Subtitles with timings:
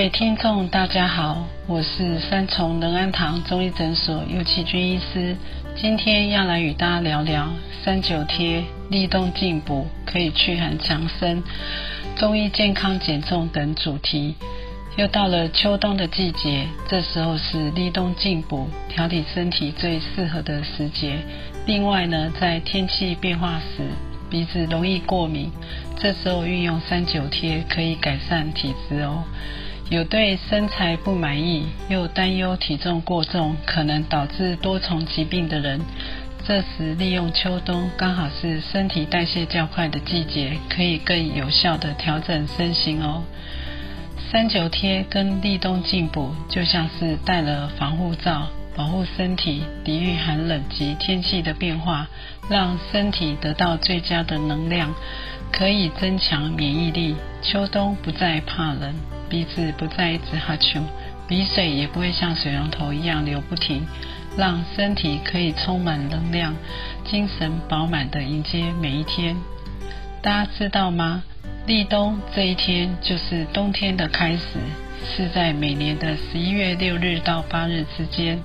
[0.00, 5.36] 各位听众，大家好，我是三重仁安堂中医诊所尤其君医师，
[5.76, 7.50] 今天要来与大家聊聊
[7.84, 11.42] 三九贴、立冬进补可以驱寒强身、
[12.16, 14.36] 中医健康减重等主题。
[14.96, 21.18] 又到了秋冬的季节，这时候是立冬进补、调理身体最适合的时节。
[21.66, 23.82] 另外呢，在天气变化时，
[24.30, 25.50] 鼻子容易过敏，
[25.98, 29.24] 这时候运用三九贴可以改善体质哦。
[29.90, 35.80] 有对身材不满意，又担忧体重过重可能导致多重疾病的人，
[36.46, 43.24] 这时利用秋冬刚好是身体代谢较快的季节，可以更有效的调整身形哦。
[44.30, 48.46] 三九贴跟立冬进补就像是戴了防护罩，
[48.76, 52.06] 保护身体抵御寒冷及天气的变化，
[52.48, 54.94] 让身体得到最佳的能量，
[55.50, 57.16] 可以增强免疫力。
[57.42, 58.94] 秋冬不再怕冷。
[59.30, 60.82] 鼻子不再一直哈啾，
[61.28, 63.86] 鼻水也不会像水龙头一样流不停，
[64.36, 66.54] 让身体可以充满能量，
[67.04, 69.36] 精神饱满的迎接每一天。
[70.20, 71.22] 大家知道吗？
[71.66, 74.58] 立冬这一天就是冬天的开始，
[75.06, 78.40] 是在每年的十一月六日到八日之间。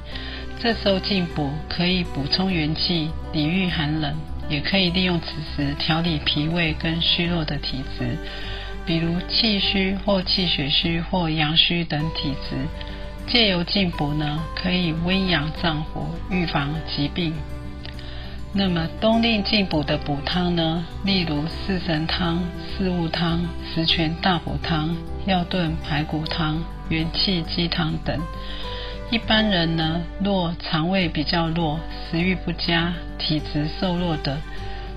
[0.59, 4.13] 这时候进补可以补充元气，抵御寒冷，
[4.47, 8.15] 也可以利用此时调理脾胃跟虚弱的体质。
[8.85, 12.55] 比如气虚或气血虚或阳虚等体质，
[13.27, 17.33] 借由进补呢，可以温养脏腑，预防疾病。
[18.53, 22.43] 那么冬令进补的补汤呢，例如四神汤、
[22.77, 24.95] 四物汤、十全大补汤、
[25.25, 28.17] 药炖排骨汤、元气鸡汤等。
[29.11, 31.79] 一般人呢，若肠胃比较弱、
[32.09, 34.37] 食欲不佳、体质瘦弱的。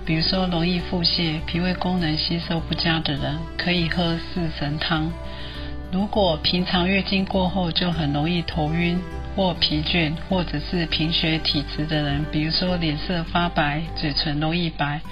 [0.08, 5.12] 比如说，容易腹泻、脾胃功能吸收不佳的人，可以喝四神汤。
[5.92, 8.98] 如果平常月经过后就很容易头晕
[9.36, 15.02] 或疲倦，或者是贫血体质的人，比如说脸色发白、嘴唇容易白、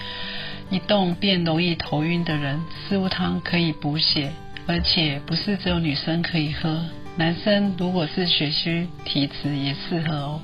[0.71, 2.59] 一动便容易头晕的人，
[2.89, 4.33] 四物汤可以补血，
[4.67, 6.87] 而且不是只有女生可以喝，
[7.17, 10.41] 男生如果是血虚体质也适合哦。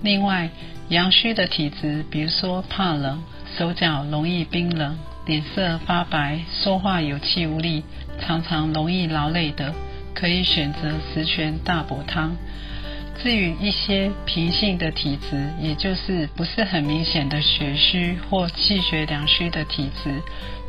[0.00, 0.48] 另外，
[0.90, 3.20] 阳虚的体质，比如说怕冷。
[3.58, 4.96] 手脚容易冰冷，
[5.26, 7.84] 脸色发白，说话有气无力，
[8.20, 9.74] 常常容易劳累的，
[10.14, 12.36] 可以选择十全大补汤。
[13.22, 20.22] 至于一些平性的体质，也就是不是很明显的血虚或气血两虚的体质，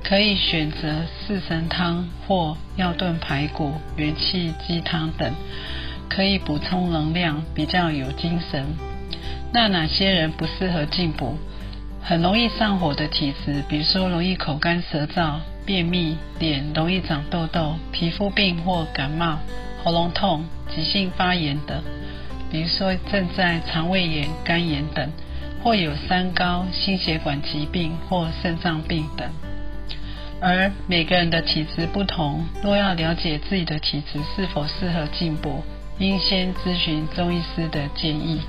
[0.04, 5.34] 可以选择四神汤或药炖排骨、元气鸡汤等，
[6.10, 8.66] 可以补充能量，比较有精神。
[9.54, 11.38] 那哪些人不适合进补？
[12.04, 15.36] 很容易上火的体质，比如说容易口干舌燥、
[15.66, 19.40] 便秘、脸容易长痘痘、皮肤病或感冒、
[19.84, 20.44] 喉咙痛、
[20.76, 21.82] 急性发炎等，
[22.52, 25.10] 比如说正在肠胃炎、肝炎等，
[25.64, 29.30] 或有三高、心血管疾病或肾脏病等。
[30.42, 35.64] 而每个人的体质不同，若要了解自己的体质是否适合进补，
[36.00, 38.42] 应先咨询中医师的建议。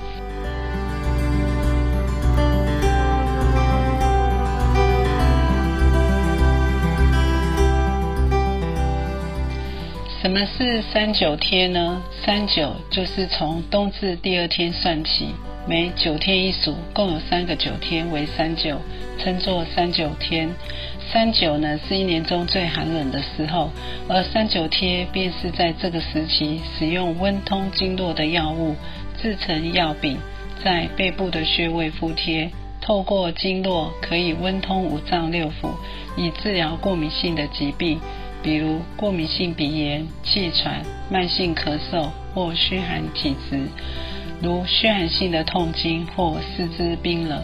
[10.32, 12.03] 什么是三九天呢？
[12.25, 15.26] 三九就是从冬至第二天算起，
[15.69, 18.78] 每九天一数，共有三个九天为三九，
[19.18, 20.48] 称作三九天。
[21.12, 23.68] 三九呢是一年中最寒冷的时候，
[24.09, 28.74] 而三九贴便是在这个时期使用温通经络的药物
[29.21, 30.16] 制成药饼，
[30.65, 35.72] 在背部的穴位敷贴，透过经络可以温通五脏六腑，
[36.16, 38.01] 以治疗过敏性的疾病。
[38.42, 43.60] 比如过敏性鼻炎、气喘、慢性咳嗽或虚寒体质，
[44.42, 47.42] 如虚寒性的痛经或四肢冰冷，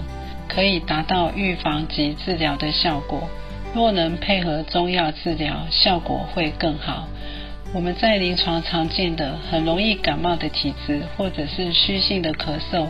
[0.48, 3.28] 可以达到预防及治疗的效果。
[3.74, 7.06] 若能配合中药治疗，效果会更好。
[7.74, 12.86] 我们在临床常见的很容易感冒的体质，或者是虚性的咳嗽，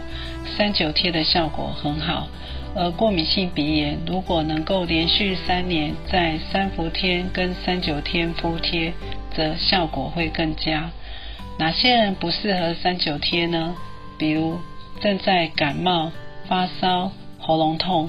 [0.56, 2.28] 三九贴的效果很好。
[2.74, 8.92] 而过敏性鼻炎，如果能够连续三年在三伏天跟三九天敷贴，
[9.34, 10.90] 则效果会更佳。
[11.58, 13.74] 哪些人不适合三九贴呢？
[14.18, 14.58] 比如
[15.00, 16.12] 正在感冒、
[16.46, 18.08] 发烧、喉咙痛、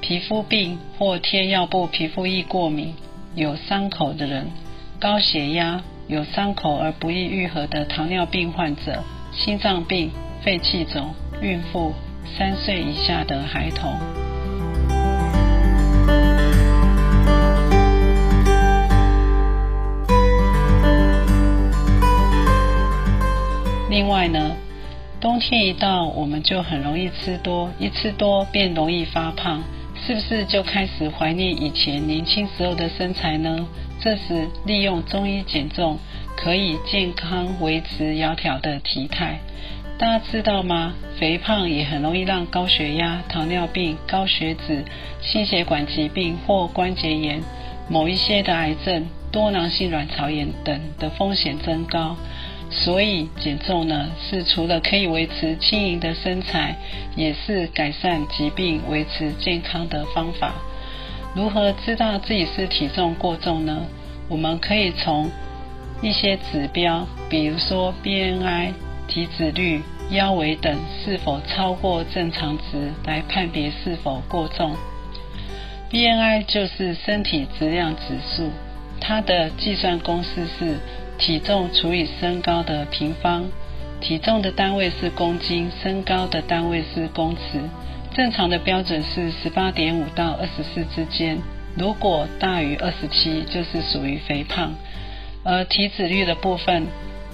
[0.00, 2.94] 皮肤病或贴药布皮肤易过敏、
[3.34, 4.50] 有伤口的人、
[4.98, 5.82] 高血压。
[6.08, 9.02] 有伤口而不易愈合的糖尿病患者、
[9.32, 11.12] 心脏病、肺气肿、
[11.42, 11.92] 孕妇、
[12.36, 13.98] 三岁以下的孩童。
[23.88, 24.56] 另外呢，
[25.20, 29.62] 冬天一到，我们就很容易吃多，一吃多便容易发胖，
[30.06, 33.66] 是不是就开始怀念以前年轻时候的身材呢？
[33.98, 35.98] 这时利用中医减重，
[36.36, 39.40] 可以健康维持窈窕的体态。
[39.98, 40.92] 大家知道吗？
[41.18, 44.84] 肥胖也很容易让高血压、糖尿病、高血脂、
[45.22, 47.42] 心血管疾病或关节炎、
[47.88, 52.14] 某一些的癌症、多囊性卵巢炎等的风险增高。
[52.68, 56.76] 所以减重呢，是除了可以维持轻盈的身材，
[57.14, 60.52] 也是改善疾病、维持健康的方法。
[61.34, 63.86] 如何知道自己是体重过重呢？
[64.28, 65.30] 我们可以从
[66.02, 68.72] 一些指标，比如说 BMI、
[69.08, 74.76] 体脂率、腰围等是否超过正常值来判别是否过重。
[75.90, 78.50] ？BNI 就是身体质量指数，
[79.00, 80.76] 它的计算公式是
[81.18, 83.44] 体重除以身高的平方。
[84.00, 87.60] 体重的单位是公斤，身高的单位是公尺。
[88.14, 91.38] 正常的标准是十八点五到二十四之间，
[91.76, 94.74] 如果大于二十七，就是属于肥胖。
[95.44, 96.86] 而体脂率的部分，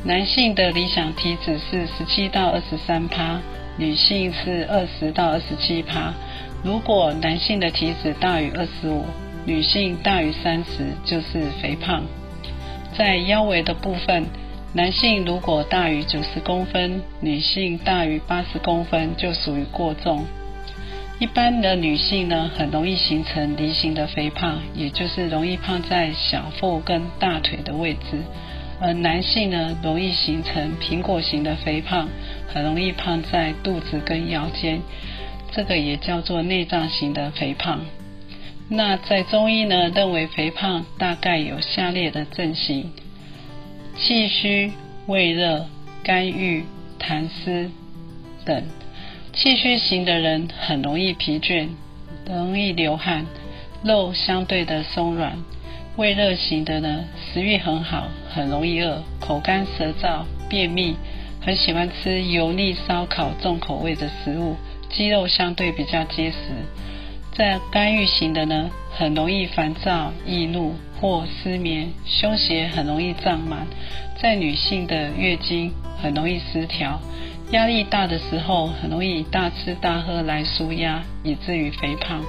[0.05, 3.41] 男性的理想体脂是十七到二十三趴，
[3.79, 6.13] 女性是二十到二十七趴。
[6.65, 9.05] 如果男性的体脂大于二十五，
[9.47, 12.03] 女性大于三十，就是肥胖。
[12.99, 14.27] 在腰围的部分，
[14.73, 20.25] 男性如果大于九十公分，女性大于八十公分，就属于过重。
[21.21, 28.19] 一般的女性呢，很容易形成梨形的肥胖，也就是容易胖在小腹跟大腿的位置；
[28.83, 32.09] 而男性呢，容易形成苹果型的肥胖，
[32.53, 34.81] 很容易胖在肚子跟腰间，
[35.53, 37.81] 这个也叫做内脏型的肥胖。
[38.69, 42.91] 那在中医呢，认为肥胖大概有下列的症型：
[43.97, 44.73] 气虚、
[45.07, 45.67] 胃热、
[46.03, 46.65] 肝郁、
[46.99, 47.71] 痰湿
[48.45, 48.65] 等。
[49.33, 51.69] 气虚型的人很容易疲倦，
[52.27, 53.27] 容易流汗，
[53.85, 55.35] 肉相对的松软；
[55.97, 60.97] 胃热型的呢，食欲很好，很容易饿，口干舌燥，便秘，
[61.39, 64.57] 很喜欢吃油腻、烧烤、重口味的食物，
[64.89, 66.37] 肌肉相对比较结实。
[67.37, 73.67] 在肝郁型的呢，很容易烦躁、易怒或失眠，胸胁很容易胀满，
[74.19, 75.71] 在女性的月经
[76.03, 76.99] 很容易失调。
[77.51, 82.25] 压力大的时候，很容易大吃大喝来舒压，以至于肥胖。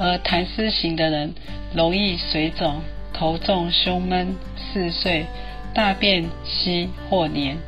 [0.00, 1.34] 而痰湿型的人，
[1.74, 2.80] 容易水肿、
[3.12, 5.26] 头重、胸闷、嗜睡、
[5.74, 7.58] 大便稀或黏。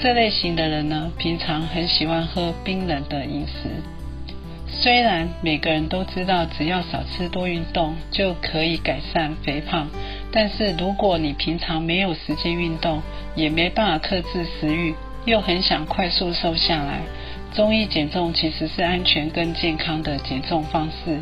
[0.00, 3.68] 这类型的人呢，平常很喜欢喝冰冷的饮食。
[4.68, 9.90] 虽然每个人都知道，只要少吃多运动就可以改善肥胖，
[10.30, 13.02] 但是如果你平常没有时间运动，
[13.34, 14.94] 也没办法克制食欲。
[15.24, 17.00] 又很想快速瘦下来，
[17.54, 21.20] 中医减重其实是安全跟健康的减重方式。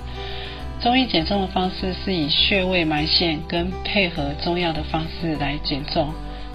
[0.81, 6.11] 中医减重的方式是以穴位埋线跟配合中药的方式来减重，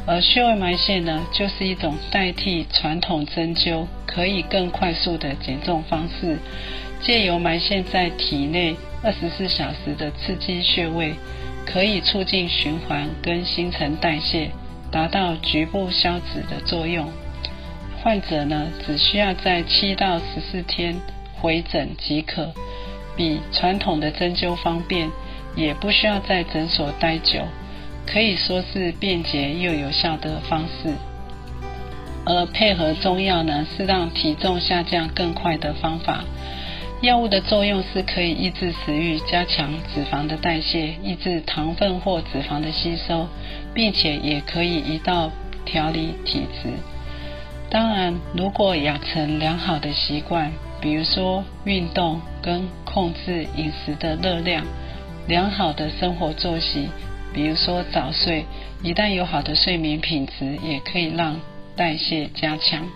[0.07, 6.39] 而穴位埋线呢，就是一种代替传统针灸，可以更快速的减重方式。
[7.03, 11.13] 借由埋线在体内二十四小时的刺激穴位，
[11.63, 14.49] 可以促进循环跟新陈代谢，
[14.91, 17.07] 达到局部消脂的作用。
[18.01, 20.95] 患者呢，只需要在七到十四天
[21.39, 22.51] 回诊即可，
[23.15, 25.09] 比传统的针灸方便，
[25.55, 27.41] 也不需要在诊所待久，
[28.05, 30.93] 可以说是便捷又有效的方式。
[32.25, 36.23] 而配合中药呢，是让体重下降更快的方法。
[37.01, 43.27] 药物的作用是可以抑制食欲，加强脂肪的代谢，抑制糖分或脂肪的吸收，
[43.73, 45.29] 并且也可以移到
[45.65, 46.69] 调理体质。
[47.69, 54.63] 当然，如果养成良好的习惯，比如说运动跟控制饮食的热量，
[55.27, 56.87] 良好的生活作息，
[57.33, 58.45] 比如说早睡，
[58.83, 61.41] 一旦有好的睡眠品质，也可以让
[61.75, 62.87] 代谢加强。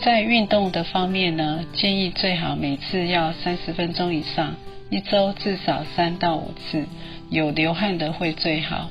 [0.00, 4.54] 在运动的方面呢，建议最好每次要三十分钟以上，
[4.88, 6.86] 一周至少三到五次，
[7.28, 8.88] 有流汗的会最好。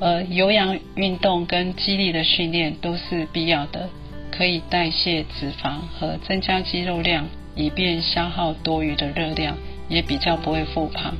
[0.00, 3.88] 而有氧运动跟肌力的训练都是必要的，
[4.32, 9.56] 可以代谢脂肪和增加肌肉量，以便消耗多余的热量，
[9.88, 11.14] 也比较不会复胖。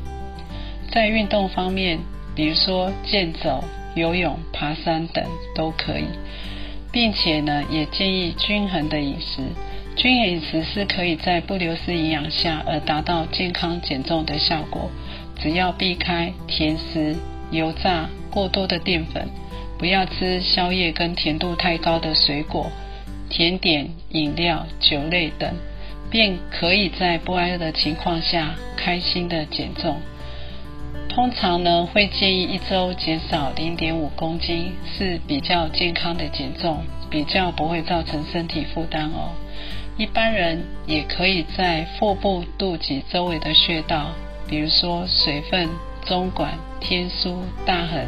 [0.92, 1.98] 在运动方面，
[2.34, 3.64] 比如说健走、
[3.94, 5.24] 游泳、爬山等
[5.54, 6.06] 都可以，
[6.92, 9.42] 并且呢，也建议均衡的饮食。
[9.96, 14.90] 均衡饮食是可以在不流失营养下而达到健康减重的效果，
[15.40, 17.16] 只要避开甜食、
[17.50, 18.08] 油炸。
[18.30, 19.28] 过多的淀粉，
[19.78, 22.68] 不要吃宵夜跟甜度太高的水果、
[23.30, 25.54] 甜点、饮料、酒类等，
[26.14, 30.00] 便可以在不挨饿的情况下开心的减重。
[31.08, 39.34] 通常呢，会建议一周减少零点五公斤是比较健康的减重，比较不会造成身体负担哦。
[39.96, 44.12] 一般人也可以在腹部、肚脐周围的穴道，
[44.48, 45.68] 比如说水分。
[46.06, 47.98] 中管、天枢、大横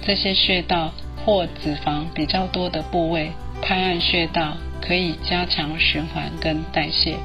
[0.00, 0.92] 这些穴道
[1.24, 7.16] 或脂肪比较多的部位，拍按穴道可以加强循环跟代谢。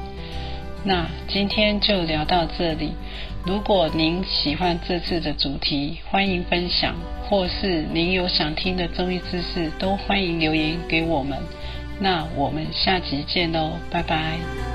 [0.84, 2.92] 那今天就聊到这里。
[3.44, 6.94] 如果您喜欢这次的主题，欢迎分享，
[7.28, 11.38] 或是您有想听的中医知识，都欢迎留言给我们。
[12.00, 14.71] 那我们下集见喽，拜拜。